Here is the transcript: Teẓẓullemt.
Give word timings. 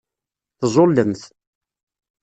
Teẓẓullemt. 0.59 1.21